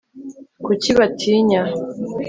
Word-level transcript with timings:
kuki 0.65 0.89
batinya 0.97 1.61